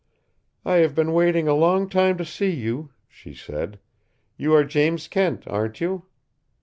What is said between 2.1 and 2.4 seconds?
to